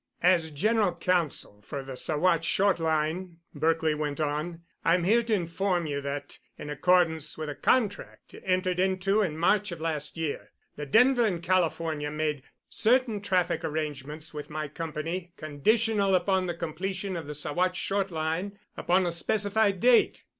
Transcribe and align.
"As 0.23 0.49
general 0.49 0.95
counsel 0.95 1.61
for 1.61 1.83
the 1.83 1.95
Saguache 1.95 2.41
Short 2.43 2.79
Line," 2.79 3.37
Berkely 3.55 3.93
went 3.93 4.19
on, 4.19 4.61
"I 4.83 4.95
am 4.95 5.03
here 5.03 5.21
to 5.21 5.33
inform 5.35 5.85
you 5.85 6.01
that, 6.01 6.39
in 6.57 6.71
accordance 6.71 7.37
with 7.37 7.49
a 7.49 7.53
contract 7.53 8.33
entered 8.43 8.79
into 8.79 9.21
in 9.21 9.37
March 9.37 9.71
of 9.71 9.79
last 9.79 10.17
year, 10.17 10.49
the 10.75 10.87
Denver 10.87 11.23
and 11.27 11.43
California 11.43 12.09
made 12.09 12.41
certain 12.67 13.21
traffic 13.21 13.63
arrangements 13.63 14.33
with 14.33 14.49
my 14.49 14.67
Company 14.67 15.33
conditional 15.37 16.15
upon 16.15 16.47
the 16.47 16.55
completion 16.55 17.15
of 17.15 17.27
the 17.27 17.35
Saguache 17.35 17.75
Short 17.75 18.09
Line 18.09 18.57
upon 18.75 19.05
a 19.05 19.11
specified 19.11 19.79
date. 19.79 20.23